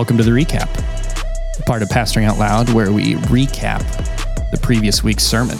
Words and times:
Welcome 0.00 0.16
to 0.16 0.24
the 0.24 0.30
recap, 0.30 0.66
part 1.66 1.82
of 1.82 1.90
Pastoring 1.90 2.24
Out 2.24 2.38
Loud, 2.38 2.70
where 2.70 2.90
we 2.90 3.16
recap 3.28 3.80
the 4.50 4.56
previous 4.56 5.04
week's 5.04 5.24
sermon, 5.24 5.58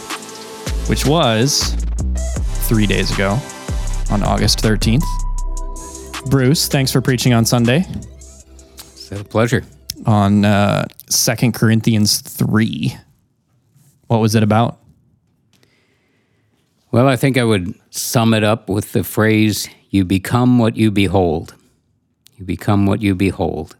which 0.89 1.05
was 1.05 1.75
three 2.67 2.87
days 2.87 3.13
ago 3.13 3.37
on 4.09 4.23
August 4.23 4.57
13th. 4.57 5.03
Bruce, 6.31 6.67
thanks 6.67 6.91
for 6.91 7.01
preaching 7.01 7.33
on 7.33 7.45
Sunday 7.45 7.85
It's 8.77 9.11
a 9.11 9.23
pleasure. 9.23 9.63
on 10.07 10.43
uh, 10.43 10.85
2 11.11 11.51
Corinthians 11.51 12.19
3. 12.21 12.97
What 14.07 14.21
was 14.21 14.33
it 14.33 14.41
about? 14.41 14.79
Well, 16.91 17.07
I 17.07 17.15
think 17.15 17.37
I 17.37 17.43
would 17.43 17.75
sum 17.91 18.33
it 18.33 18.43
up 18.43 18.69
with 18.69 18.93
the 18.93 19.03
phrase 19.03 19.69
you 19.91 20.03
become 20.03 20.57
what 20.57 20.77
you 20.77 20.89
behold. 20.89 21.53
You 22.37 22.45
become 22.45 22.87
what 22.87 23.03
you 23.03 23.13
behold. 23.13 23.75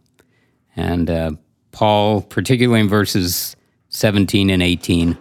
And 0.76 1.10
uh, 1.10 1.32
Paul, 1.70 2.22
particularly 2.22 2.80
in 2.80 2.88
verses 2.88 3.56
17 3.90 4.50
and 4.50 4.62
18, 4.62 5.18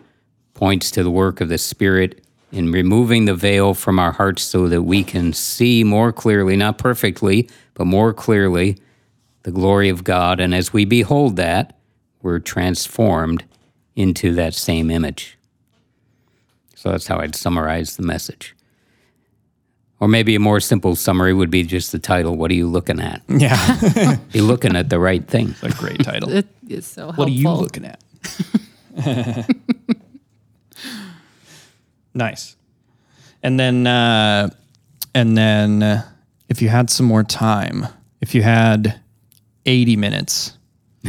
points 0.53 0.91
to 0.91 1.03
the 1.03 1.11
work 1.11 1.41
of 1.41 1.49
the 1.49 1.57
Spirit 1.57 2.23
in 2.51 2.71
removing 2.71 3.25
the 3.25 3.35
veil 3.35 3.73
from 3.73 3.97
our 3.97 4.11
hearts 4.11 4.43
so 4.43 4.67
that 4.67 4.83
we 4.83 5.03
can 5.03 5.33
see 5.33 5.83
more 5.83 6.11
clearly, 6.11 6.55
not 6.55 6.77
perfectly, 6.77 7.49
but 7.73 7.85
more 7.85 8.13
clearly, 8.13 8.77
the 9.43 9.51
glory 9.51 9.89
of 9.89 10.03
God. 10.03 10.39
And 10.39 10.53
as 10.53 10.73
we 10.73 10.85
behold 10.85 11.35
that, 11.37 11.77
we're 12.21 12.39
transformed 12.39 13.45
into 13.95 14.33
that 14.35 14.53
same 14.53 14.91
image. 14.91 15.37
So 16.75 16.91
that's 16.91 17.07
how 17.07 17.19
I'd 17.19 17.35
summarize 17.35 17.95
the 17.95 18.03
message. 18.03 18.55
Or 20.01 20.07
maybe 20.07 20.33
a 20.33 20.39
more 20.39 20.59
simple 20.59 20.95
summary 20.95 21.31
would 21.31 21.51
be 21.51 21.61
just 21.61 21.91
the 21.91 21.99
title 21.99 22.35
What 22.35 22.49
are 22.49 22.55
you 22.55 22.67
looking 22.67 22.99
at? 22.99 23.21
Yeah, 23.29 24.17
You're 24.31 24.45
looking 24.45 24.75
at 24.75 24.89
the 24.89 24.99
right 24.99 25.25
thing. 25.25 25.53
a 25.61 25.69
great 25.69 26.03
title. 26.03 26.31
It 26.31 26.47
is 26.67 26.87
so 26.87 27.11
helpful. 27.11 27.21
What 27.25 27.29
are 27.29 27.31
you 27.31 27.51
looking 27.51 27.85
at? 27.85 28.01
nice. 32.15 32.55
And 33.43 33.59
then, 33.59 33.85
uh, 33.85 34.49
and 35.13 35.37
then, 35.37 35.83
uh, 35.83 36.03
if 36.49 36.63
you 36.63 36.69
had 36.69 36.89
some 36.89 37.05
more 37.05 37.23
time, 37.23 37.85
if 38.21 38.33
you 38.35 38.41
had 38.41 38.99
eighty 39.67 39.95
minutes, 39.95 40.57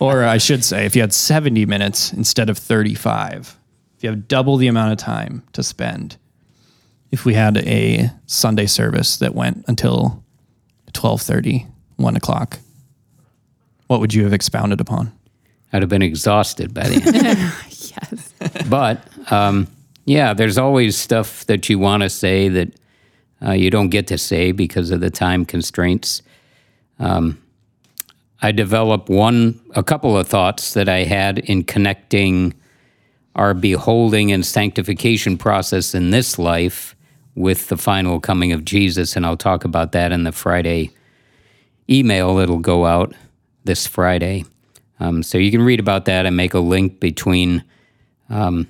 or 0.00 0.24
I 0.24 0.38
should 0.38 0.64
say, 0.64 0.86
if 0.86 0.96
you 0.96 1.02
had 1.02 1.12
seventy 1.12 1.66
minutes 1.66 2.12
instead 2.12 2.50
of 2.50 2.58
thirty-five, 2.58 3.56
if 3.96 4.02
you 4.02 4.10
have 4.10 4.28
double 4.28 4.56
the 4.56 4.66
amount 4.66 4.92
of 4.92 4.98
time 4.98 5.42
to 5.52 5.62
spend, 5.62 6.16
if 7.10 7.24
we 7.24 7.34
had 7.34 7.56
a 7.58 8.10
Sunday 8.26 8.66
service 8.66 9.16
that 9.18 9.34
went 9.34 9.64
until 9.66 10.22
12:30, 10.92 11.66
1 11.96 12.16
o'clock, 12.16 12.58
what 13.86 14.00
would 14.00 14.14
you 14.14 14.24
have 14.24 14.32
expounded 14.32 14.80
upon? 14.80 15.12
I'd 15.72 15.82
have 15.82 15.88
been 15.88 16.02
exhausted 16.02 16.74
by 16.74 16.88
the 16.88 17.28
end. 17.28 17.52
Yes. 17.90 18.32
but 18.68 19.02
um, 19.32 19.66
yeah, 20.04 20.32
there's 20.32 20.58
always 20.58 20.96
stuff 20.96 21.44
that 21.46 21.68
you 21.68 21.78
want 21.80 22.04
to 22.04 22.08
say 22.08 22.48
that 22.48 22.72
uh, 23.44 23.50
you 23.50 23.68
don't 23.68 23.88
get 23.88 24.06
to 24.08 24.18
say 24.18 24.52
because 24.52 24.92
of 24.92 25.00
the 25.00 25.10
time 25.10 25.44
constraints. 25.44 26.22
Um, 27.00 27.42
I 28.42 28.52
developed 28.52 29.08
one, 29.08 29.60
a 29.74 29.82
couple 29.82 30.16
of 30.16 30.28
thoughts 30.28 30.74
that 30.74 30.88
I 30.88 31.04
had 31.04 31.38
in 31.40 31.64
connecting 31.64 32.54
our 33.34 33.54
beholding 33.54 34.30
and 34.32 34.44
sanctification 34.46 35.36
process 35.36 35.94
in 35.94 36.10
this 36.10 36.38
life 36.38 36.94
with 37.40 37.68
the 37.68 37.76
final 37.76 38.20
coming 38.20 38.52
of 38.52 38.64
Jesus, 38.64 39.16
and 39.16 39.24
I'll 39.24 39.36
talk 39.36 39.64
about 39.64 39.92
that 39.92 40.12
in 40.12 40.24
the 40.24 40.32
Friday 40.32 40.90
email 41.90 42.36
that'll 42.36 42.58
go 42.58 42.86
out 42.86 43.14
this 43.64 43.86
Friday. 43.86 44.44
Um, 45.00 45.22
so 45.22 45.38
you 45.38 45.50
can 45.50 45.62
read 45.62 45.80
about 45.80 46.04
that 46.04 46.26
and 46.26 46.36
make 46.36 46.54
a 46.54 46.60
link 46.60 47.00
between 47.00 47.64
um, 48.28 48.68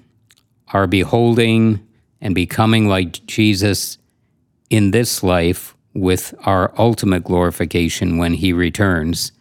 our 0.73 0.87
beholding 0.87 1.87
and 2.21 2.35
becoming 2.35 2.89
like 2.89 3.25
Jesus 3.27 3.99
in 4.71 4.93
this 4.93 5.23
life 5.23 5.75
with 5.93 6.35
our 6.45 6.73
ultimate 6.79 7.25
glorification 7.25 8.17
when 8.17 8.35
he 8.35 8.53
returns. 8.53 9.33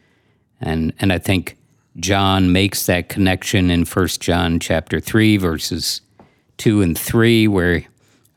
And, 0.59 0.94
and 1.00 1.13
I 1.13 1.19
think 1.19 1.57
John 1.97 2.51
makes 2.51 2.85
that 2.88 3.09
connection 3.09 3.69
in 3.69 3.85
1 3.85 4.07
John 4.19 4.59
chapter 4.59 5.00
3, 5.00 5.38
verses 5.38 6.01
2 6.57 6.81
and 6.81 6.97
3, 6.97 7.47
where 7.47 7.85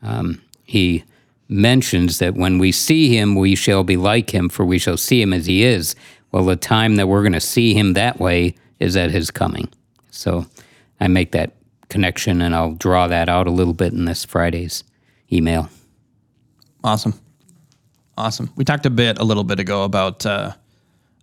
um, 0.01 0.41
he 0.63 1.03
mentions 1.47 2.19
that 2.19 2.35
when 2.35 2.57
we 2.57 2.71
see 2.71 3.15
him, 3.15 3.35
we 3.35 3.55
shall 3.55 3.83
be 3.83 3.97
like 3.97 4.33
him, 4.33 4.49
for 4.49 4.65
we 4.65 4.79
shall 4.79 4.97
see 4.97 5.21
him 5.21 5.33
as 5.33 5.45
he 5.45 5.63
is. 5.63 5.95
Well, 6.31 6.45
the 6.45 6.55
time 6.55 6.95
that 6.95 7.07
we're 7.07 7.21
going 7.21 7.33
to 7.33 7.39
see 7.39 7.73
him 7.73 7.93
that 7.93 8.19
way 8.19 8.55
is 8.79 8.97
at 8.97 9.11
his 9.11 9.29
coming. 9.29 9.69
So 10.09 10.45
I 10.99 11.07
make 11.07 11.31
that 11.31 11.53
connection 11.89 12.41
and 12.41 12.55
I'll 12.55 12.73
draw 12.73 13.07
that 13.07 13.29
out 13.29 13.45
a 13.45 13.51
little 13.51 13.73
bit 13.73 13.93
in 13.93 14.05
this 14.05 14.25
Friday's 14.25 14.83
email. 15.31 15.69
Awesome, 16.83 17.13
awesome. 18.17 18.51
We 18.55 18.65
talked 18.65 18.85
a 18.85 18.89
bit 18.89 19.19
a 19.19 19.23
little 19.23 19.43
bit 19.43 19.59
ago 19.59 19.83
about 19.83 20.25
uh, 20.25 20.53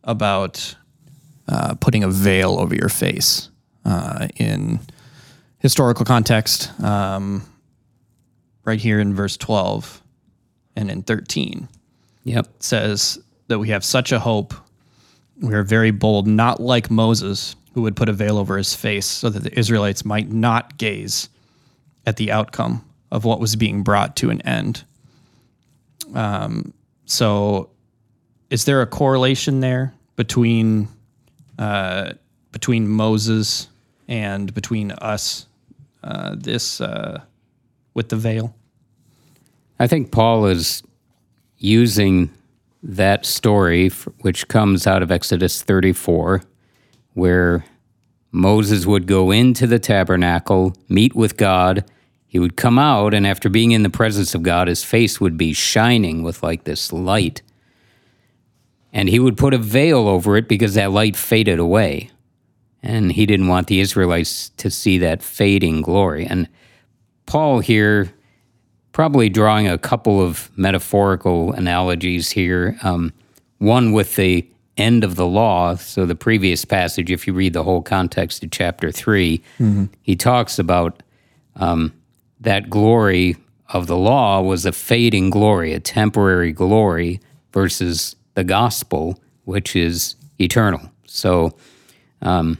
about 0.05 0.75
uh, 1.49 1.75
putting 1.75 2.05
a 2.05 2.09
veil 2.09 2.59
over 2.59 2.75
your 2.75 2.89
face 2.89 3.51
uh, 3.85 4.29
in 4.37 4.81
historical 5.59 6.05
context. 6.05 6.71
Um, 6.81 7.43
right 8.71 8.81
here 8.81 9.01
in 9.01 9.13
verse 9.13 9.37
twelve 9.37 10.01
and 10.77 10.91
in 10.91 11.03
thirteen 11.03 11.69
Yep. 12.25 12.47
says 12.61 13.19
that 13.49 13.59
we 13.59 13.69
have 13.71 13.85
such 13.85 14.13
a 14.13 14.21
hope. 14.21 14.55
We 15.41 15.55
are 15.55 15.63
very 15.63 15.91
bold, 15.91 16.27
not 16.27 16.61
like 16.61 16.91
Moses, 16.91 17.57
who 17.75 17.83
would 17.83 17.97
put 17.97 18.09
a 18.09 18.13
veil 18.13 18.39
over 18.39 18.57
his 18.57 18.77
face 18.77 19.07
so 19.07 19.29
that 19.31 19.43
the 19.43 19.59
Israelites 19.59 20.05
might 20.05 20.31
not 20.31 20.77
gaze 20.79 21.29
at 22.07 22.17
the 22.17 22.31
outcome 22.31 22.85
of 23.11 23.25
what 23.25 23.41
was 23.41 23.57
being 23.57 23.83
brought 23.83 24.17
to 24.17 24.31
an 24.31 24.41
end. 24.43 24.85
Um, 26.15 26.73
so, 27.07 27.71
is 28.51 28.67
there 28.67 28.83
a 28.83 28.87
correlation 28.87 29.61
there 29.61 29.95
between 30.15 30.89
uh, 31.59 32.13
between 32.53 32.87
Moses 32.87 33.69
and 34.07 34.53
between 34.55 34.93
us? 34.93 35.47
Uh, 36.05 36.37
this 36.39 36.81
uh, 36.81 37.21
with 37.95 38.09
the 38.09 38.17
veil. 38.17 38.55
I 39.81 39.87
think 39.87 40.13
Paul 40.13 40.45
is 40.45 40.83
using 41.57 42.31
that 42.83 43.25
story, 43.25 43.89
which 44.21 44.47
comes 44.47 44.87
out 44.87 45.03
of 45.03 45.11
Exodus 45.11 45.63
34, 45.63 46.43
where 47.15 47.65
Moses 48.31 48.85
would 48.85 49.07
go 49.07 49.31
into 49.31 49.67
the 49.67 49.79
tabernacle, 49.79 50.77
meet 50.91 51.17
with 51.17 51.39
God. 51.39 51.91
He 52.27 52.39
would 52.39 52.59
come 52.59 52.79
out, 52.79 53.15
and 53.15 53.27
after 53.27 53.49
being 53.49 53.73
in 53.73 53.83
the 53.83 53.89
presence 53.89 54.35
of 54.35 54.43
God, 54.43 54.69
his 54.69 54.85
face 54.85 55.19
would 55.19 55.39
be 55.39 55.55
shining 55.55 56.23
with 56.23 56.43
like 56.43 56.65
this 56.65 56.93
light. 56.93 57.41
And 58.93 59.09
he 59.09 59.19
would 59.19 59.39
put 59.39 59.55
a 59.55 59.59
veil 59.59 60.09
over 60.09 60.37
it 60.37 60.47
because 60.47 60.75
that 60.75 60.93
light 60.93 61.17
faded 61.17 61.59
away. 61.59 62.11
And 62.83 63.13
he 63.13 63.25
didn't 63.25 63.49
want 63.49 63.69
the 63.69 63.81
Israelites 63.81 64.51
to 64.59 64.71
see 64.71 64.99
that 64.99 65.23
fading 65.23 65.81
glory. 65.81 66.27
And 66.27 66.51
Paul 67.25 67.61
here 67.61 68.13
probably 68.93 69.29
drawing 69.29 69.69
a 69.69 69.79
couple 69.79 70.21
of 70.21 70.51
metaphorical 70.57 71.53
analogies 71.53 72.31
here. 72.31 72.77
Um, 72.83 73.13
one 73.59 73.93
with 73.93 74.17
the 74.17 74.47
end 74.77 75.05
of 75.05 75.17
the 75.17 75.27
law. 75.27 75.75
So, 75.77 76.07
the 76.07 76.15
previous 76.15 76.65
passage, 76.65 77.11
if 77.11 77.27
you 77.27 77.33
read 77.33 77.53
the 77.53 77.63
whole 77.63 77.83
context 77.83 78.43
of 78.43 78.51
chapter 78.51 78.91
3, 78.91 79.43
he 80.03 80.17
talks 80.17 80.59
about 80.59 81.03
um, 81.57 81.93
that 82.41 82.71
glory 82.71 83.37
of 83.69 83.87
the 83.87 83.97
law 83.97 84.41
was 84.41 84.67
a 84.67 84.73
fading 84.73 85.31
glory, 85.31 85.73
a 85.73 85.81
temporary 85.81 86.53
glory, 86.53 87.21
versus 87.53 88.17
the 88.35 88.45
gospel, 88.45 89.21
which 89.45 89.77
is 89.77 90.17
eternal. 90.41 90.91
So, 91.07 91.55
um, 92.23 92.59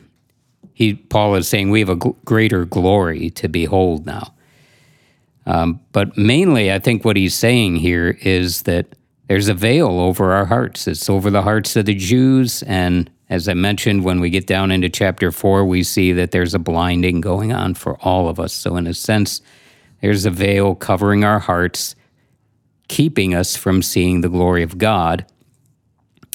he, 0.75 0.95
Paul 0.95 1.35
is 1.35 1.49
saying 1.49 1.71
we 1.71 1.81
have 1.81 1.89
a 1.89 1.97
greater 2.25 2.65
glory 2.65 3.31
to 3.31 3.49
behold 3.49 4.07
now. 4.07 4.33
Um, 5.47 5.81
but 5.93 6.17
mainly, 6.17 6.73
I 6.73 6.79
think 6.79 7.05
what 7.05 7.17
he's 7.17 7.35
saying 7.35 7.77
here 7.77 8.19
is 8.21 8.63
that 8.63 8.95
there's 9.29 9.49
a 9.49 9.55
veil 9.55 10.01
over 10.01 10.33
our 10.33 10.47
hearts. 10.47 10.89
It's 10.89 11.09
over 11.09 11.31
the 11.31 11.43
hearts 11.43 11.77
of 11.77 11.87
the 11.87 11.95
Jews. 11.95 12.63
And 12.65 13.11
as 13.29 13.49
I 13.49 13.55
mentioned, 13.55 14.05
when 14.05 14.21
we 14.21 14.29
get 14.29 14.47
down 14.47 14.73
into 14.73 14.89
chapter 14.89 15.31
four, 15.31 15.65
we 15.65 15.85
see 15.85 16.13
that 16.13 16.33
there's 16.33 16.53
a 16.53 16.59
blinding 16.59 17.21
going 17.21 17.53
on 17.53 17.75
for 17.75 17.97
all 18.03 18.29
of 18.29 18.41
us. 18.41 18.53
So, 18.53 18.77
in 18.77 18.89
a 18.89 18.95
sense, 18.95 19.41
there's 20.01 20.27
a 20.27 20.31
veil 20.31 20.75
covering 20.75 21.25
our 21.25 21.39
hearts, 21.39 21.95
keeping 22.89 23.35
us 23.35 23.57
from 23.57 23.83
seeing 23.83 24.21
the 24.21 24.29
glory 24.29 24.65
of 24.65 24.79
God. 24.79 25.25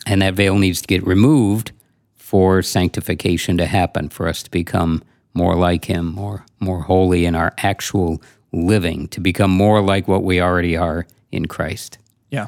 And 0.08 0.22
that 0.22 0.36
veil 0.36 0.58
needs 0.58 0.82
to 0.82 0.88
get 0.88 1.06
removed 1.06 1.74
for 2.16 2.62
sanctification 2.62 3.58
to 3.58 3.66
happen, 3.66 4.08
for 4.08 4.28
us 4.28 4.42
to 4.44 4.52
become 4.52 5.04
more 5.34 5.56
like 5.56 5.86
Him, 5.86 6.14
more, 6.14 6.46
more 6.62 6.82
holy 6.84 7.26
in 7.26 7.36
our 7.36 7.54
actual 7.58 8.22
living, 8.56 9.08
to 9.10 9.20
become 9.20 9.52
more 9.52 9.82
like 9.82 10.08
what 10.08 10.24
we 10.24 10.42
already 10.42 10.78
are 10.78 11.06
in 11.32 11.46
Christ. 11.48 11.98
Yeah. 12.30 12.48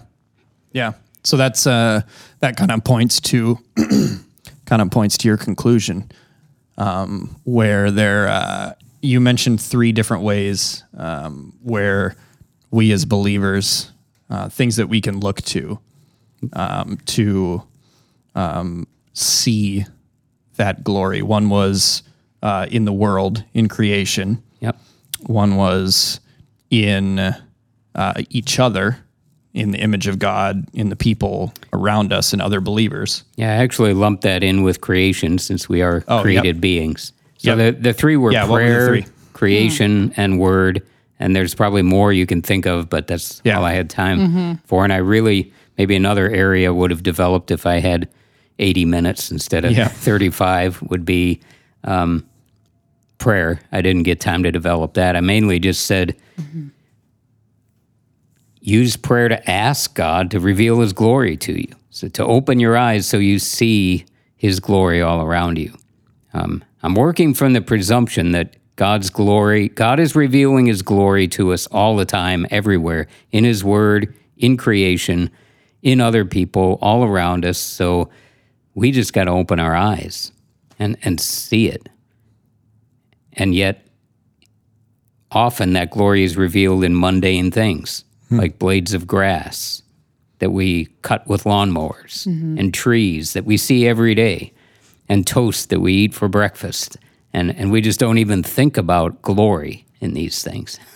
Yeah. 0.72 0.94
So 1.24 1.38
that's 1.38 1.68
uh, 1.68 2.02
that 2.40 2.56
kind 2.56 2.72
of 2.72 2.84
points 2.84 3.20
to 3.22 3.60
kind 4.66 4.82
of 4.82 4.90
points 4.92 5.18
to 5.20 5.28
your 5.28 5.38
conclusion, 5.38 6.10
um, 6.78 7.36
where 7.44 7.92
there 7.92 8.30
uh, 8.30 8.74
you 9.02 9.20
mentioned 9.20 9.60
three 9.62 9.92
different 9.92 10.24
ways 10.24 10.84
um, 10.96 11.54
where 11.62 12.16
we 12.72 12.92
as 12.92 13.06
believers 13.06 13.92
uh, 14.30 14.50
things 14.50 14.76
that 14.76 14.88
we 14.88 15.02
can 15.02 15.20
look 15.20 15.42
to 15.42 15.80
um, 16.54 16.98
to 17.06 17.64
um, 18.36 18.88
see 19.14 19.86
that 20.56 20.84
glory. 20.84 21.22
One 21.22 21.50
was 21.50 22.04
uh, 22.42 22.68
in 22.70 22.86
the 22.86 22.94
world, 22.94 23.44
in 23.54 23.68
creation. 23.68 24.44
Yep. 24.60 24.78
One 25.26 25.56
was 25.56 26.20
in 26.70 27.20
uh, 27.20 28.14
each 28.30 28.60
other, 28.60 28.98
in 29.54 29.72
the 29.72 29.80
image 29.80 30.08
of 30.08 30.20
God, 30.20 30.68
in 30.74 30.90
the 30.90 30.96
people 30.96 31.54
around 31.74 32.14
us, 32.14 32.34
and 32.34 32.42
other 32.42 32.62
believers. 32.62 33.24
Yeah, 33.36 33.52
I 33.54 33.56
actually 33.56 33.94
lumped 33.94 34.24
that 34.24 34.44
in 34.44 34.64
with 34.64 34.82
creation 34.82 35.38
since 35.40 35.68
we 35.68 35.82
are 35.82 36.04
Oh, 36.08 36.22
created 36.22 36.62
beings. 36.62 37.14
So 37.38 37.56
Yep. 37.56 37.76
the, 37.76 37.82
the 37.82 37.94
three 37.94 38.18
were 38.18 38.32
Yeah, 38.32 38.44
what 38.44 38.50
were 38.52 38.58
prayer, 38.58 38.88
three? 38.88 39.06
creation, 39.34 40.14
and 40.18 40.40
word. 40.40 40.84
And 41.20 41.36
there's 41.36 41.56
probably 41.56 41.82
more 41.82 42.14
you 42.14 42.26
can 42.28 42.42
think 42.44 42.66
of, 42.68 42.90
but 42.90 43.08
that's 43.08 43.42
Yeah. 43.44 43.58
all 43.58 43.66
I 43.66 43.74
had 43.74 43.90
time 43.90 44.60
for. 44.66 44.84
And 44.84 44.94
I 44.94 44.98
really, 44.98 45.52
maybe 45.78 45.96
another 45.96 46.30
area 46.30 46.74
would 46.74 46.92
have 46.92 47.02
developed 47.04 47.50
if 47.50 47.66
I 47.66 47.80
had 47.80 48.08
80 48.60 48.86
minutes 48.86 49.32
instead 49.32 49.66
of 49.66 49.72
Yeah. 49.72 49.88
35 49.88 50.82
would 50.84 51.06
be 51.06 51.40
um, 51.84 52.24
prayer. 53.18 53.60
I 53.72 53.82
didn't 53.82 54.04
get 54.04 54.20
time 54.20 54.44
to 54.44 54.52
develop 54.52 54.94
that. 54.96 55.16
I 55.16 55.22
mainly 55.22 55.60
just 55.60 55.86
said, 55.86 56.16
use 58.60 58.98
prayer 58.98 59.30
to 59.30 59.50
ask 59.50 59.94
God 59.94 60.32
to 60.32 60.40
reveal 60.40 60.82
His 60.82 60.94
glory 60.94 61.38
to 61.38 61.54
you. 61.54 61.74
So 61.90 62.08
to 62.10 62.26
open 62.26 62.60
your 62.60 62.78
eyes 62.78 63.08
so 63.08 63.18
you 63.18 63.40
see 63.40 64.06
His 64.36 64.60
glory 64.60 65.02
all 65.02 65.22
around 65.22 65.58
you. 65.58 65.74
Um, 66.34 66.64
I'm 66.84 66.94
working 66.94 67.34
from 67.34 67.54
the 67.54 67.62
presumption 67.62 68.32
that 68.34 68.56
God's 68.76 69.10
glory, 69.10 69.70
God 69.70 70.00
is 70.00 70.16
revealing 70.16 70.68
His 70.68 70.84
glory 70.84 71.28
to 71.30 71.52
us 71.52 71.66
all 71.68 71.96
the 71.96 72.06
time, 72.06 72.46
everywhere, 72.52 73.08
in 73.32 73.44
His 73.44 73.64
Word, 73.64 74.14
in 74.38 74.56
creation, 74.56 75.32
in 75.82 76.00
other 76.00 76.26
people, 76.26 76.78
all 76.80 77.04
around 77.04 77.44
us. 77.44 77.58
So 77.58 78.10
we 78.76 78.92
just 78.92 79.14
got 79.14 79.24
to 79.24 79.32
open 79.32 79.60
our 79.60 79.76
eyes 79.76 80.32
and, 80.78 80.96
and 81.02 81.20
see 81.20 81.70
it. 81.70 81.90
And 83.38 83.56
yet, 83.56 83.88
often 85.32 85.74
that 85.74 85.92
glory 85.92 86.24
is 86.24 86.36
revealed 86.36 86.84
in 86.84 87.00
mundane 87.00 87.52
things 87.52 88.04
hmm. 88.30 88.40
like 88.40 88.60
blades 88.60 88.94
of 88.94 89.08
grass 89.08 89.84
that 90.40 90.52
we 90.52 90.86
cut 91.02 91.28
with 91.28 91.44
lawnmowers 91.44 92.28
mm-hmm. 92.28 92.58
and 92.58 92.74
trees 92.74 93.34
that 93.34 93.46
we 93.46 93.58
see 93.58 93.88
every 93.88 94.14
day 94.14 94.54
and 95.10 95.26
toast 95.26 95.70
that 95.70 95.80
we 95.80 95.94
eat 95.94 96.14
for 96.14 96.28
breakfast. 96.28 96.98
And, 97.34 97.56
and 97.56 97.72
we 97.72 97.82
just 97.82 98.00
don't 98.00 98.18
even 98.18 98.44
think 98.44 98.78
about 98.78 99.22
glory 99.22 99.86
in 100.00 100.14
these 100.14 100.44
things. 100.44 100.80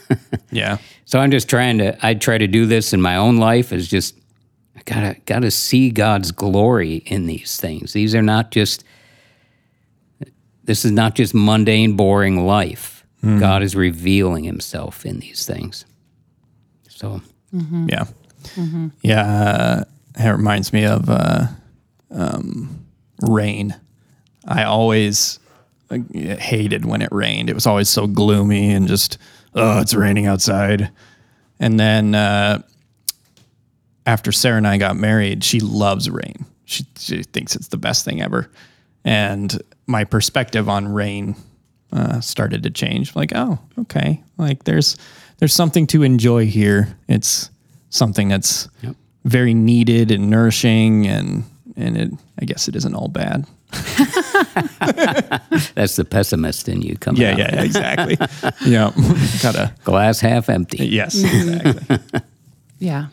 Yeah. 0.52 0.80
so 1.06 1.20
I'm 1.20 1.32
just 1.32 1.50
trying 1.50 1.78
to, 1.78 1.98
I 2.06 2.14
try 2.14 2.38
to 2.38 2.46
do 2.46 2.66
this 2.66 2.92
in 2.92 3.02
my 3.02 3.16
own 3.16 3.38
life 3.38 3.72
is 3.72 3.88
just, 3.88 4.20
I 4.76 4.82
gotta, 4.84 5.16
gotta 5.26 5.50
see 5.50 5.92
God's 5.92 6.34
glory 6.34 6.96
in 7.06 7.26
these 7.26 7.58
things. 7.58 7.94
These 7.94 8.14
are 8.14 8.22
not 8.22 8.52
just, 8.52 8.84
this 10.64 10.86
is 10.86 10.92
not 10.92 11.16
just 11.16 11.34
mundane, 11.34 11.96
boring 11.96 12.46
life. 12.46 13.06
God 13.24 13.62
is 13.62 13.76
revealing 13.76 14.44
himself 14.46 15.06
in 15.06 15.20
these 15.20 15.46
things. 15.46 15.86
So, 16.90 17.22
Yeah. 17.54 18.06
Yeah. 19.04 19.22
Uh, 19.22 19.84
it 20.18 20.30
reminds 20.30 20.74
me 20.74 20.86
of 20.86 21.08
uh, 21.08 21.46
um, 22.10 22.84
rain. 23.22 23.76
I 24.48 24.64
always 24.64 25.38
uh, 25.92 26.00
hated 26.16 26.86
when 26.86 27.02
it 27.04 27.10
rained. 27.12 27.50
It 27.50 27.54
was 27.54 27.68
always 27.68 27.90
so 27.90 28.08
gloomy 28.08 28.72
and 28.72 28.88
just, 28.88 29.20
oh, 29.54 29.80
it's 29.82 29.94
raining 29.94 30.26
outside. 30.26 30.90
And 31.60 31.80
then 31.80 32.16
uh, 32.16 32.64
after 34.08 34.32
Sarah 34.32 34.58
and 34.58 34.68
I 34.68 34.78
got 34.80 34.96
married, 34.96 35.44
she 35.44 35.60
loves 35.60 36.10
rain. 36.10 36.46
She, 36.66 36.86
she 36.98 37.22
thinks 37.22 37.56
it's 37.56 37.68
the 37.68 37.78
best 37.78 38.04
thing 38.04 38.22
ever. 38.22 38.50
And 39.04 39.62
my 39.88 40.04
perspective 40.04 40.70
on 40.70 40.88
rain 40.88 41.36
uh, 41.92 42.22
started 42.22 42.64
to 42.64 42.70
change. 42.70 43.16
Like, 43.16 43.32
oh, 43.36 43.60
okay. 43.80 44.24
Like 44.38 44.64
there's 44.64 44.98
there's 45.40 45.54
something 45.54 45.88
to 45.88 46.04
enjoy 46.04 46.46
here. 46.46 46.96
It's 47.08 47.50
something 47.90 48.28
that's 48.30 48.70
very 49.26 49.54
needed 49.54 50.12
and 50.12 50.30
nourishing, 50.30 51.08
and 51.08 51.44
and 51.76 51.98
it 51.98 52.12
I 52.40 52.46
guess 52.46 52.68
it 52.68 52.76
isn't 52.76 52.96
all 52.96 53.08
bad. 53.10 53.46
that's 55.76 55.96
the 55.96 56.06
pessimist 56.10 56.68
in 56.70 56.82
you 56.82 56.98
coming 56.98 57.22
Yeah, 57.22 57.32
out. 57.32 57.38
yeah, 57.40 57.50
yeah 57.56 57.64
exactly. 57.64 58.18
yeah, 58.66 58.92
gotta. 59.42 59.74
Glass 59.84 60.20
half 60.20 60.50
empty. 60.50 60.86
Yes, 60.86 61.24
exactly. 61.24 62.00
Yeah. 62.80 63.08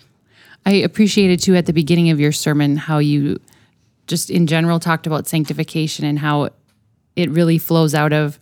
I 0.67 0.73
appreciated 0.73 1.41
too 1.41 1.55
at 1.57 1.67
the 1.67 1.73
beginning 1.73 2.11
of 2.11 2.21
your 2.21 2.33
sermon 2.33 2.77
how 2.77 2.99
you 2.99 3.41
just 4.09 4.31
in 4.31 4.47
general 4.47 4.81
talked 4.81 5.07
about 5.07 5.29
sanctification 5.29 6.05
and 6.05 6.19
how 6.19 6.49
it 7.15 7.31
really 7.31 7.59
flows 7.59 7.95
out 7.95 8.13
of 8.13 8.39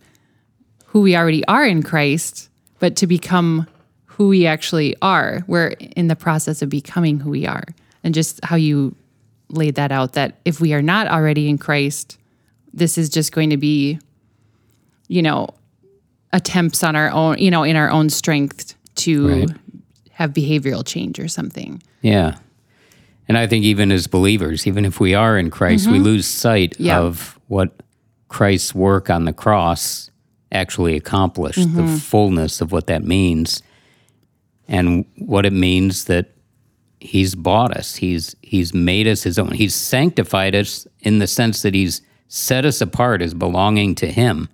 who 0.87 1.01
we 1.01 1.15
already 1.15 1.45
are 1.45 1.65
in 1.65 1.83
Christ, 1.83 2.49
but 2.79 2.95
to 2.95 3.05
become 3.07 3.67
who 4.05 4.29
we 4.29 4.47
actually 4.47 4.95
are. 5.01 5.43
We're 5.45 5.67
in 5.95 6.07
the 6.07 6.15
process 6.15 6.61
of 6.63 6.69
becoming 6.69 7.19
who 7.19 7.29
we 7.29 7.45
are. 7.45 7.63
And 8.03 8.13
just 8.15 8.43
how 8.43 8.55
you 8.55 8.95
laid 9.49 9.75
that 9.75 9.91
out 9.91 10.13
that 10.13 10.39
if 10.45 10.59
we 10.59 10.73
are 10.73 10.81
not 10.81 11.07
already 11.07 11.49
in 11.49 11.57
Christ, 11.57 12.17
this 12.73 12.97
is 12.97 13.09
just 13.09 13.31
going 13.31 13.49
to 13.51 13.57
be, 13.57 13.99
you 15.07 15.21
know, 15.21 15.49
attempts 16.33 16.83
on 16.83 16.95
our 16.95 17.11
own, 17.11 17.37
you 17.37 17.51
know, 17.51 17.63
in 17.63 17.75
our 17.75 17.89
own 17.89 18.09
strength 18.09 18.75
to 18.95 19.27
Right. 19.27 19.49
have 20.11 20.33
behavioral 20.33 20.85
change 20.85 21.19
or 21.19 21.27
something. 21.27 21.81
Yeah. 22.01 22.37
And 23.27 23.37
I 23.37 23.47
think 23.47 23.65
even 23.65 23.91
as 23.91 24.07
believers, 24.07 24.65
even 24.67 24.85
if 24.85 24.99
we 24.99 25.13
are 25.13 25.37
in 25.37 25.49
Christ, 25.49 25.87
we 25.87 25.93
mm-hmm. 25.93 26.03
lose 26.03 26.27
sight 26.27 26.75
Yeah. 26.79 26.99
of 26.99 27.39
what 27.47 27.81
Christ's 28.29 28.73
work 28.73 29.09
on 29.09 29.25
the 29.25 29.33
cross 29.33 30.09
actually 30.51 30.95
accomplished, 30.95 31.59
the 31.59 31.81
mm-hmm. 31.81 31.95
fullness 31.97 32.61
of 32.61 32.71
what 32.71 32.87
that 32.87 33.03
means, 33.03 33.61
and 34.67 35.05
what 35.17 35.45
it 35.45 35.53
means 35.53 36.05
that 36.05 36.31
He's 36.99 37.35
bought 37.35 37.75
us. 37.75 37.95
He's 37.95 38.35
He's 38.41 38.73
made 38.73 39.07
us 39.07 39.23
His 39.23 39.37
own. 39.37 39.51
He's 39.51 39.75
sanctified 39.75 40.55
us 40.55 40.87
in 41.01 41.19
the 41.19 41.27
sense 41.27 41.61
that 41.61 41.73
He's 41.73 42.01
set 42.27 42.65
us 42.65 42.81
apart 42.81 43.21
as 43.21 43.33
belonging 43.33 43.93
to 43.95 44.07
Him 44.07 44.49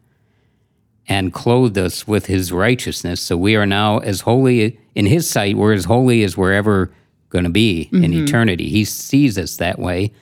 and 1.08 1.34
clothed 1.34 1.77
us 1.77 2.08
with 2.08 2.27
his 2.27 2.51
righteousness. 2.51 3.22
So 3.22 3.36
we 3.36 3.56
are 3.56 3.65
now 3.65 4.00
as 4.00 4.22
holy 4.22 4.80
in 4.96 5.06
his 5.06 5.30
sight, 5.30 5.58
we're 5.58 5.74
as 5.74 5.86
holy 5.86 6.24
as 6.24 6.38
we're 6.38 6.53
ever 6.53 6.94
going 7.34 7.44
to 7.44 7.50
be 7.50 7.90
in 7.92 8.04
mm-hmm. 8.04 8.24
eternity. 8.24 8.70
He 8.70 8.86
sees 8.86 9.40
us 9.40 9.58
that 9.58 9.80
way. 9.80 10.13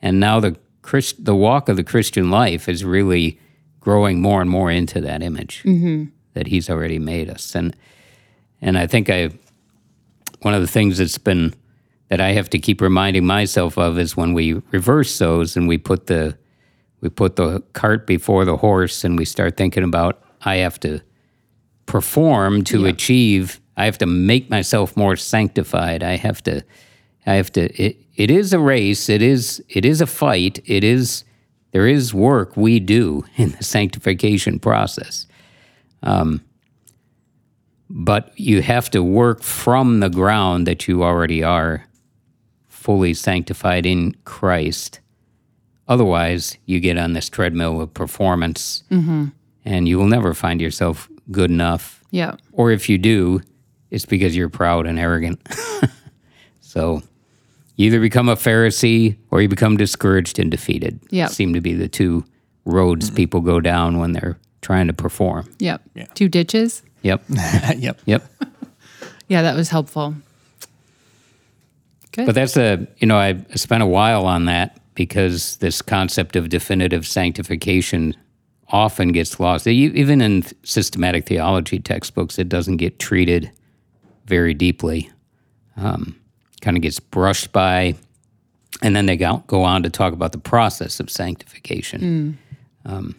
And 0.00 0.18
now 0.18 0.40
the 0.40 0.56
Christ, 0.80 1.22
the 1.24 1.34
walk 1.34 1.68
of 1.68 1.76
the 1.76 1.84
Christian 1.84 2.30
life 2.30 2.68
is 2.68 2.82
really 2.82 3.38
growing 3.78 4.20
more 4.20 4.40
and 4.40 4.48
more 4.48 4.70
into 4.70 5.00
that 5.02 5.22
image 5.22 5.62
mm-hmm. 5.64 6.04
that 6.32 6.46
he's 6.46 6.70
already 6.70 6.98
made 6.98 7.28
us. 7.28 7.54
And 7.54 7.76
and 8.62 8.78
I 8.78 8.86
think 8.86 9.10
I 9.10 9.30
one 10.40 10.54
of 10.54 10.62
the 10.62 10.66
things 10.66 10.98
that's 10.98 11.18
been 11.18 11.54
that 12.08 12.20
I 12.20 12.32
have 12.32 12.48
to 12.50 12.58
keep 12.58 12.80
reminding 12.80 13.26
myself 13.26 13.76
of 13.76 13.98
is 13.98 14.16
when 14.16 14.32
we 14.32 14.54
reverse 14.70 15.18
those 15.18 15.56
and 15.56 15.68
we 15.68 15.76
put 15.76 16.06
the 16.06 16.38
we 17.02 17.10
put 17.10 17.36
the 17.36 17.62
cart 17.74 18.06
before 18.06 18.46
the 18.46 18.56
horse 18.56 19.04
and 19.04 19.18
we 19.18 19.26
start 19.26 19.56
thinking 19.58 19.84
about 19.84 20.22
I 20.42 20.56
have 20.56 20.80
to 20.80 21.00
perform 21.84 22.64
to 22.64 22.86
achieve 22.86 23.60
I 23.76 23.84
have 23.84 23.98
to 23.98 24.06
make 24.06 24.50
myself 24.50 24.96
more 24.96 25.16
sanctified. 25.16 26.02
I 26.02 26.16
have 26.16 26.42
to 26.44 26.62
I 27.26 27.34
have 27.34 27.52
to 27.52 27.82
it, 27.82 27.98
it 28.14 28.30
is 28.30 28.52
a 28.52 28.58
race. 28.58 29.08
It 29.08 29.22
is 29.22 29.62
it 29.68 29.84
is 29.84 30.00
a 30.00 30.06
fight. 30.06 30.60
It 30.64 30.84
is 30.84 31.24
there 31.72 31.86
is 31.86 32.14
work 32.14 32.56
we 32.56 32.80
do 32.80 33.24
in 33.36 33.52
the 33.52 33.64
sanctification 33.64 34.58
process. 34.58 35.26
Um, 36.02 36.42
but 37.88 38.32
you 38.38 38.62
have 38.62 38.90
to 38.90 39.02
work 39.02 39.42
from 39.42 40.00
the 40.00 40.08
ground 40.10 40.66
that 40.66 40.88
you 40.88 41.04
already 41.04 41.42
are 41.42 41.86
fully 42.68 43.14
sanctified 43.14 43.86
in 43.86 44.14
Christ. 44.24 45.00
Otherwise, 45.88 46.58
you 46.66 46.80
get 46.80 46.98
on 46.98 47.12
this 47.12 47.28
treadmill 47.28 47.80
of 47.80 47.94
performance 47.94 48.82
and 49.64 49.88
you 49.88 49.98
will 49.98 50.06
never 50.06 50.34
find 50.34 50.60
yourself 50.60 51.08
good 51.30 51.50
enough. 51.50 52.02
Yeah. 52.10 52.36
Or 52.52 52.70
if 52.72 52.88
you 52.88 52.98
do, 52.98 53.40
it's 53.90 54.06
because 54.06 54.36
you're 54.36 54.48
proud 54.48 54.86
and 54.86 54.98
arrogant. 54.98 55.40
so 56.60 57.02
you 57.76 57.86
either 57.86 58.00
become 58.00 58.28
a 58.28 58.36
Pharisee 58.36 59.16
or 59.30 59.40
you 59.40 59.48
become 59.48 59.76
discouraged 59.76 60.38
and 60.38 60.50
defeated. 60.50 61.00
Yeah. 61.10 61.28
Seem 61.28 61.54
to 61.54 61.60
be 61.60 61.74
the 61.74 61.88
two 61.88 62.24
roads 62.64 63.06
mm-hmm. 63.06 63.16
people 63.16 63.40
go 63.40 63.60
down 63.60 63.98
when 63.98 64.12
they're 64.12 64.38
trying 64.62 64.86
to 64.88 64.92
perform. 64.92 65.48
Yep. 65.58 65.82
Two 66.14 66.28
ditches. 66.28 66.82
Yep. 67.02 67.22
yep. 67.76 68.00
Yep. 68.04 68.24
Yeah, 69.28 69.42
that 69.42 69.56
was 69.56 69.70
helpful. 69.70 70.14
Good. 72.12 72.26
But 72.26 72.36
that's 72.36 72.56
a, 72.56 72.86
you 72.98 73.08
know, 73.08 73.16
I 73.16 73.44
spent 73.56 73.82
a 73.82 73.86
while 73.86 74.24
on 74.24 74.44
that 74.44 74.80
because 74.94 75.56
this 75.56 75.82
concept 75.82 76.36
of 76.36 76.48
definitive 76.48 77.06
sanctification 77.06 78.14
often 78.68 79.10
gets 79.10 79.38
lost. 79.40 79.66
Even 79.66 80.20
in 80.20 80.44
systematic 80.62 81.26
theology 81.26 81.78
textbooks, 81.78 82.38
it 82.38 82.48
doesn't 82.48 82.76
get 82.76 83.00
treated 83.00 83.50
very 84.26 84.54
deeply. 84.54 85.10
Um, 85.76 86.16
kind 86.60 86.76
of 86.76 86.82
gets 86.82 86.98
brushed 87.00 87.52
by, 87.52 87.94
and 88.82 88.96
then 88.96 89.06
they 89.06 89.16
go, 89.16 89.44
go 89.46 89.62
on 89.62 89.82
to 89.82 89.90
talk 89.90 90.12
about 90.12 90.32
the 90.32 90.38
process 90.38 91.00
of 91.00 91.10
sanctification. 91.10 92.38
Um, 92.84 93.14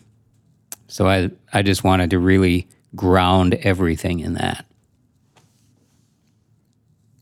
so 0.88 1.08
I, 1.08 1.30
I 1.54 1.62
just 1.62 1.84
wanted 1.84 2.10
to 2.12 2.20
really 2.20 2.68
ground 2.96 3.54
everything 3.56 4.20
in 4.22 4.34
that. 4.36 4.66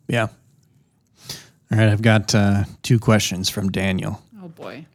Yeah. 0.07 0.27
All 1.71 1.77
right, 1.79 1.89
I've 1.89 2.01
got 2.01 2.33
uh, 2.35 2.63
two 2.83 2.99
questions 2.99 3.49
from 3.49 3.71
Daniel. 3.71 4.21
oh 4.41 4.47
boy. 4.49 4.85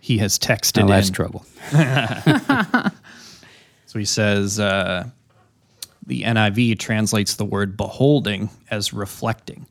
He 0.00 0.18
has 0.18 0.38
texted 0.38 0.78
Now 0.78 0.86
that's 0.86 1.08
in. 1.08 1.14
trouble. 1.14 1.44
So 3.86 3.98
he 3.98 4.04
says 4.04 4.60
uh, 4.60 5.08
the 6.10 6.24
NIV 6.24 6.80
translates 6.80 7.36
the 7.36 7.44
word 7.44 7.76
beholding 7.76 8.50
as 8.68 8.92
reflecting. 8.92 9.64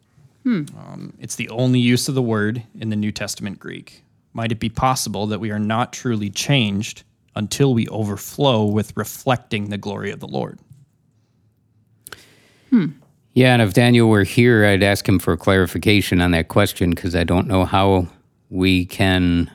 Um, 0.79 1.13
it's 1.19 1.35
the 1.35 1.49
only 1.49 1.81
use 1.81 2.07
of 2.07 2.15
the 2.15 2.21
word 2.21 2.63
in 2.79 2.89
the 2.89 2.95
New 2.95 3.11
Testament 3.11 3.59
Greek. 3.59 4.05
Might 4.31 4.53
it 4.53 4.59
be 4.59 4.69
possible 4.69 5.27
that 5.27 5.41
we 5.41 5.51
are 5.51 5.59
not 5.59 5.91
truly 5.91 6.29
changed 6.29 7.03
until 7.35 7.73
we 7.73 7.89
overflow 7.89 8.63
with 8.63 8.95
reflecting 8.95 9.69
the 9.69 9.77
glory 9.77 10.11
of 10.11 10.21
the 10.21 10.29
Lord? 10.29 10.59
Yeah, 13.33 13.51
and 13.51 13.61
if 13.61 13.73
Daniel 13.73 14.07
were 14.07 14.23
here, 14.23 14.65
I'd 14.65 14.81
ask 14.81 15.07
him 15.09 15.19
for 15.19 15.35
clarification 15.35 16.21
on 16.21 16.31
that 16.31 16.47
question 16.47 16.91
because 16.91 17.17
I 17.17 17.25
don't 17.25 17.47
know 17.47 17.65
how 17.65 18.07
we 18.49 18.85
can 18.85 19.51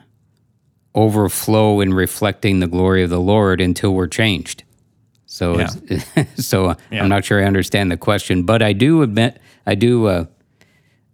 overflow 0.93 1.81
in 1.81 1.95
reflecting 1.95 2.59
the 2.59 2.67
glory 2.67 3.01
of 3.01 3.09
the 3.09 3.19
Lord 3.19 3.59
until 3.59 3.91
we're 3.95 4.05
changed. 4.05 4.64
So, 5.25 5.57
Yeah. 5.59 5.69
it's, 5.87 6.45
so 6.47 6.75
Yeah. 6.91 7.03
I'm 7.03 7.09
not 7.09 7.25
sure 7.25 7.41
I 7.41 7.45
understand 7.45 7.91
the 7.91 7.97
question, 7.97 8.43
but 8.43 8.61
I 8.61 8.73
do 8.73 9.01
admit, 9.01 9.39
I 9.65 9.75
do 9.75 10.05
uh, 10.07 10.25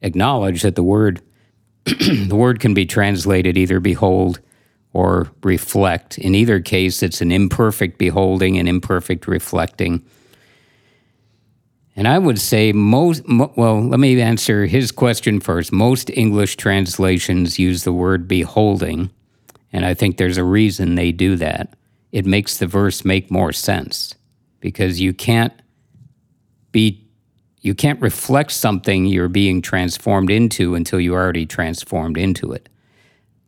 acknowledge 0.02 0.62
that 0.64 0.76
the 0.76 0.84
word, 0.84 1.22
the 1.86 2.36
word 2.36 2.60
can 2.60 2.74
be 2.74 2.86
translated 2.86 3.58
either 3.58 3.80
behold 3.80 4.40
or 4.94 5.32
reflect. 5.44 6.18
In 6.18 6.36
either 6.36 6.60
case, 6.60 7.02
it's 7.02 7.22
an 7.22 7.32
imperfect 7.32 7.98
beholding 7.98 8.58
and 8.58 8.68
imperfect 8.68 9.28
reflecting. 9.28 10.04
And 11.96 12.08
I 12.08 12.18
would 12.20 12.40
say 12.40 12.72
most, 12.72 13.28
mo- 13.28 13.52
well, 13.56 13.82
let 13.82 14.00
me 14.00 14.20
answer 14.22 14.66
his 14.66 14.92
question 14.92 15.40
first. 15.40 15.72
Most 15.72 16.10
English 16.10 16.58
translations 16.58 17.60
use 17.60 17.84
the 17.84 17.92
word 17.94 18.28
beholding, 18.28 19.12
and 19.74 19.86
I 19.86 19.94
think 19.94 20.18
there's 20.18 20.38
a 20.38 20.44
reason 20.44 20.96
they 20.96 21.12
do 21.12 21.36
that. 21.38 21.74
It 22.12 22.26
makes 22.26 22.58
the 22.58 22.68
verse 22.68 23.06
make 23.06 23.32
more 23.32 23.54
sense 23.54 24.16
because 24.60 25.00
you 25.00 25.14
can't 25.14 25.54
be, 26.72 27.06
you 27.62 27.74
can't 27.74 28.02
reflect 28.02 28.52
something 28.52 29.06
you're 29.06 29.28
being 29.28 29.62
transformed 29.62 30.30
into 30.30 30.76
until 30.76 31.00
you're 31.00 31.20
already 31.20 31.46
transformed 31.46 32.18
into 32.18 32.52
it. 32.52 32.70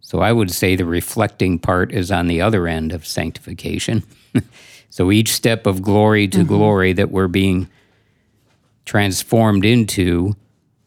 So 0.01 0.20
I 0.20 0.32
would 0.32 0.51
say 0.51 0.75
the 0.75 0.86
reflecting 0.86 1.58
part 1.58 1.91
is 1.91 2.12
on 2.12 2.27
the 2.27 2.41
other 2.41 2.67
end 2.67 2.91
of 2.91 3.05
sanctification. 3.05 4.03
so 4.89 5.12
each 5.12 5.34
step 5.34 5.65
of 5.65 5.82
glory 5.82 6.27
to 6.27 6.39
mm-hmm. 6.39 6.48
glory 6.48 6.93
that 6.93 7.10
we're 7.10 7.27
being 7.27 7.70
transformed 8.86 9.65
into, 9.65 10.36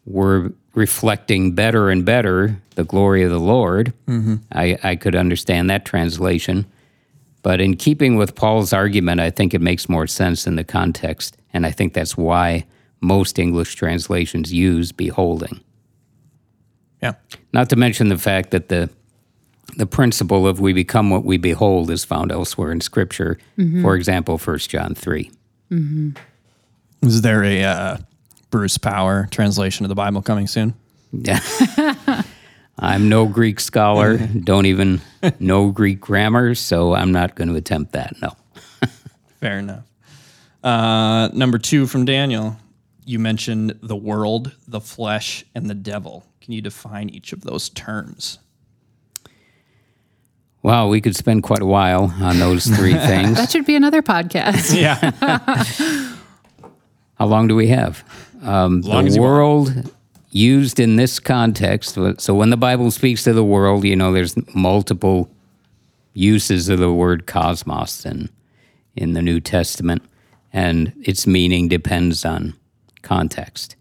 we're 0.05 0.53
reflecting 0.75 1.53
better 1.53 1.91
and 1.91 2.05
better 2.05 2.61
the 2.77 2.85
glory 2.85 3.25
of 3.25 3.31
the 3.31 3.41
Lord. 3.41 3.93
Mm-hmm. 4.07 4.37
I, 4.53 4.79
I 4.83 4.97
could 4.97 5.17
understand 5.17 5.71
that 5.71 5.85
translation. 5.85 6.67
But 7.47 7.61
in 7.61 7.77
keeping 7.77 8.17
with 8.17 8.35
Paul's 8.35 8.73
argument, 8.73 9.21
I 9.21 9.31
think 9.31 9.55
it 9.55 9.61
makes 9.61 9.89
more 9.89 10.09
sense 10.09 10.49
in 10.49 10.57
the 10.57 10.65
context. 10.65 11.37
And 11.53 11.65
I 11.65 11.71
think 11.71 11.95
that's 11.95 12.17
why 12.17 12.67
most 13.01 13.39
English 13.39 13.77
translations 13.77 14.53
use 14.53 14.91
beholding. 14.91 15.61
Yeah. 17.01 17.13
Not 17.53 17.71
to 17.71 17.77
mention 17.77 18.09
the 18.09 18.19
fact 18.19 18.51
that 18.51 18.69
the 18.69 18.91
the 19.77 19.87
principle 19.87 20.45
of 20.45 20.59
we 20.59 20.73
become 20.73 21.09
what 21.09 21.25
we 21.25 21.37
behold 21.37 21.89
is 21.89 22.05
found 22.05 22.33
elsewhere 22.33 22.73
in 22.73 22.81
Scripture. 22.81 23.39
For 23.81 23.95
example, 23.95 24.39
1 24.39 24.59
John 24.59 24.97
3. 24.97 25.31
Is 27.03 27.23
there 27.23 27.45
a 27.45 27.63
uh, 27.63 27.99
Bruce 28.51 28.77
Power 28.77 29.29
translation 29.31 29.85
of 29.85 29.89
the 29.89 29.95
Bible 29.95 30.21
coming 30.21 30.49
soon? 30.49 30.75
I'm 32.87 33.09
no 33.09 33.27
Greek 33.27 33.59
scholar, 33.59 34.17
don't 34.45 34.67
even 34.67 35.01
know 35.41 35.71
Greek 35.71 36.01
grammar, 36.01 36.55
so 36.55 36.95
I'm 36.95 37.11
not 37.11 37.35
going 37.35 37.49
to 37.49 37.57
attempt 37.57 37.93
that. 37.93 38.15
No. 38.23 38.37
Fair 39.41 39.59
enough. 39.59 39.85
Uh, 40.63 41.29
number 41.33 41.59
two 41.59 41.87
from 41.87 42.05
Daniel. 42.05 42.57
You 43.05 43.19
mentioned 43.19 43.79
the 43.83 43.97
world, 43.97 44.53
the 44.69 44.81
flesh, 44.81 45.45
and 45.55 45.69
the 45.69 45.75
devil. 45.75 46.25
Can 46.41 46.53
you 46.55 46.61
define 46.63 47.09
each 47.09 47.33
of 47.33 47.43
those 47.43 47.69
terms? 47.69 48.39
Wow, 50.63 50.89
we 50.89 51.01
could 51.01 51.15
spend 51.15 51.43
quite 51.45 51.63
a 51.63 51.67
while 51.67 52.15
on 52.21 52.39
those 52.39 52.67
three 52.67 52.95
things. 53.11 53.37
That 53.37 53.51
should 53.51 53.67
be 53.67 53.77
another 53.77 54.03
podcast. 54.03 54.77
Yeah. 54.81 54.97
How 57.19 57.27
long 57.27 57.47
do 57.49 57.55
we 57.57 57.69
have? 57.69 58.05
Um, 58.43 58.81
Long 58.83 59.07
as 59.07 59.15
the 59.15 59.17
you 59.19 59.23
want. 59.23 59.33
world 59.35 59.93
used 60.37 60.79
in 60.79 60.97
this 60.97 61.19
context. 61.19 61.99
So 62.19 62.35
when 62.35 62.51
the 62.51 62.57
Bible 62.57 62.91
speaks 62.91 63.25
to 63.25 63.33
the 63.33 63.45
world, 63.45 63.85
you 63.85 63.97
know, 63.97 64.13
there's 64.13 64.37
multiple 64.55 65.31
uses 66.13 66.69
of 66.69 66.79
the 66.79 66.93
word 66.93 67.27
cosmos 67.27 68.05
in 68.05 68.31
in 68.95 69.13
the 69.13 69.21
New 69.21 69.41
Testament, 69.41 70.03
and 70.53 70.95
its 71.03 71.27
meaning 71.27 71.69
depends 71.69 72.25
on 72.25 72.55
context. 73.03 73.77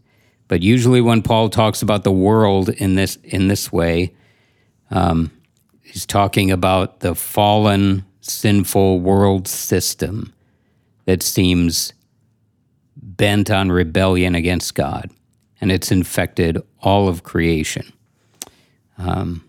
But 0.50 0.62
usually, 0.62 1.00
when 1.02 1.22
Paul 1.22 1.50
talks 1.50 1.82
about 1.82 2.04
the 2.04 2.12
world 2.12 2.70
in 2.70 2.96
this 2.96 3.18
in 3.24 3.48
this 3.48 3.72
way, 3.72 4.14
um, 4.92 5.32
he's 5.82 6.06
talking 6.06 6.52
about 6.52 7.00
the 7.00 7.16
fallen, 7.16 8.06
sinful 8.22 9.00
world 9.00 9.48
system 9.48 10.34
that 11.06 11.24
seems 11.24 11.94
bent 12.96 13.50
on 13.50 13.72
rebellion 13.72 14.36
against 14.36 14.76
God, 14.76 15.10
and 15.66 15.72
it's 15.72 15.92
infected 15.92 16.62
all 16.84 17.08
of 17.08 17.24
creation. 17.24 17.92
Um, 19.00 19.44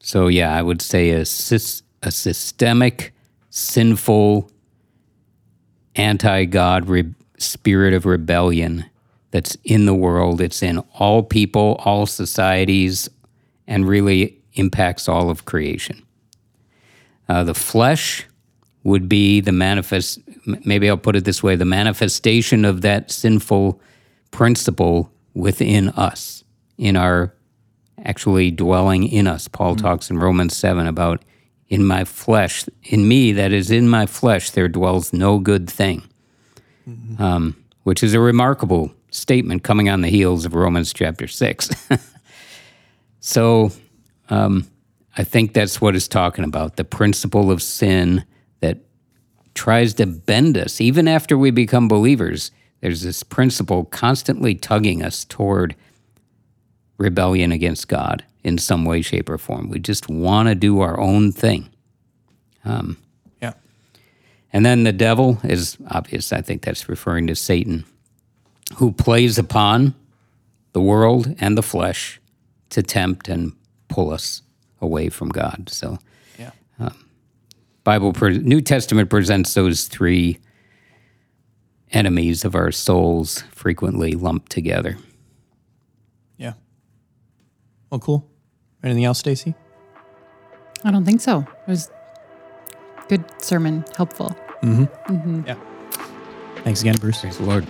so, 0.00 0.28
yeah, 0.28 0.54
I 0.54 0.62
would 0.62 0.80
say 0.80 1.10
a, 1.10 1.22
a 1.22 1.24
systemic, 2.12 3.12
sinful, 3.50 4.52
anti 5.96 6.44
God 6.44 6.88
re- 6.88 7.12
spirit 7.38 7.92
of 7.92 8.06
rebellion 8.06 8.84
that's 9.32 9.56
in 9.64 9.86
the 9.86 9.94
world. 9.96 10.40
It's 10.40 10.62
in 10.62 10.78
all 10.94 11.24
people, 11.24 11.80
all 11.84 12.06
societies, 12.06 13.08
and 13.66 13.88
really 13.88 14.40
impacts 14.52 15.08
all 15.08 15.28
of 15.28 15.44
creation. 15.44 16.06
Uh, 17.28 17.42
the 17.42 17.52
flesh 17.52 18.24
would 18.84 19.08
be 19.08 19.40
the 19.40 19.50
manifest, 19.50 20.20
maybe 20.64 20.88
I'll 20.88 20.96
put 20.96 21.16
it 21.16 21.24
this 21.24 21.42
way 21.42 21.56
the 21.56 21.64
manifestation 21.64 22.64
of 22.64 22.82
that 22.82 23.10
sinful 23.10 23.80
principle 24.30 25.12
within 25.34 25.90
us, 25.90 26.44
in 26.76 26.96
our 26.96 27.34
actually 28.04 28.50
dwelling 28.50 29.06
in 29.06 29.26
us. 29.26 29.48
Paul 29.48 29.76
talks 29.76 30.10
in 30.10 30.18
Romans 30.18 30.56
7 30.56 30.86
about 30.86 31.24
in 31.68 31.84
my 31.84 32.04
flesh, 32.04 32.64
in 32.84 33.06
me, 33.06 33.32
that 33.32 33.52
is 33.52 33.70
in 33.70 33.88
my 33.88 34.06
flesh, 34.06 34.50
there 34.50 34.68
dwells 34.68 35.12
no 35.12 35.38
good 35.38 35.68
thing, 35.68 36.08
um, 37.18 37.56
which 37.82 38.02
is 38.02 38.14
a 38.14 38.20
remarkable 38.20 38.90
statement 39.10 39.62
coming 39.62 39.88
on 39.88 40.00
the 40.00 40.08
heels 40.08 40.44
of 40.44 40.54
Romans 40.54 40.92
chapter 40.92 41.26
6. 41.26 41.70
so 43.20 43.70
um, 44.30 44.66
I 45.16 45.24
think 45.24 45.52
that's 45.52 45.80
what 45.80 45.94
it's 45.94 46.08
talking 46.08 46.44
about 46.44 46.76
the 46.76 46.84
principle 46.84 47.50
of 47.50 47.60
sin 47.60 48.24
that 48.60 48.78
tries 49.54 49.94
to 49.94 50.06
bend 50.06 50.56
us. 50.56 50.80
Even 50.80 51.06
after 51.06 51.36
we 51.36 51.50
become 51.50 51.88
believers, 51.88 52.50
there's 52.80 53.02
this 53.02 53.22
principle 53.22 53.84
constantly 53.84 54.54
tugging 54.54 55.02
us 55.02 55.24
toward 55.24 55.74
rebellion 56.96 57.52
against 57.52 57.88
God 57.88 58.24
in 58.44 58.58
some 58.58 58.84
way, 58.84 59.02
shape, 59.02 59.28
or 59.28 59.38
form. 59.38 59.68
We 59.68 59.78
just 59.78 60.08
want 60.08 60.48
to 60.48 60.54
do 60.54 60.80
our 60.80 60.98
own 60.98 61.32
thing. 61.32 61.68
Um, 62.64 62.98
yeah. 63.42 63.54
And 64.52 64.64
then 64.64 64.84
the 64.84 64.92
devil 64.92 65.38
is 65.44 65.76
obvious. 65.90 66.32
I 66.32 66.42
think 66.42 66.62
that's 66.62 66.88
referring 66.88 67.26
to 67.28 67.34
Satan, 67.34 67.84
who 68.76 68.92
plays 68.92 69.38
upon 69.38 69.94
the 70.72 70.80
world 70.80 71.34
and 71.40 71.56
the 71.58 71.62
flesh 71.62 72.20
to 72.70 72.82
tempt 72.82 73.28
and 73.28 73.52
pull 73.88 74.10
us 74.12 74.42
away 74.80 75.08
from 75.08 75.30
God. 75.30 75.68
So, 75.70 75.98
Yeah. 76.38 76.50
Um, 76.78 76.94
Bible, 77.84 78.12
pre- 78.12 78.38
New 78.38 78.60
Testament 78.60 79.10
presents 79.10 79.54
those 79.54 79.86
three 79.86 80.38
enemies 81.92 82.44
of 82.44 82.54
our 82.54 82.70
souls 82.70 83.42
frequently 83.52 84.12
lumped 84.12 84.50
together. 84.50 84.96
Yeah. 86.36 86.54
Well, 87.90 88.00
cool. 88.00 88.28
Anything 88.82 89.04
else, 89.04 89.18
Stacy? 89.18 89.54
I 90.84 90.90
don't 90.90 91.04
think 91.04 91.20
so. 91.20 91.40
It 91.40 91.70
was 91.70 91.90
good 93.08 93.24
sermon, 93.42 93.84
helpful. 93.96 94.36
mm-hmm 94.62 95.42
Yeah. 95.46 95.56
Thanks 96.62 96.80
again, 96.82 96.96
Bruce. 96.96 97.20
Praise 97.20 97.38
the 97.38 97.44
Lord. 97.44 97.66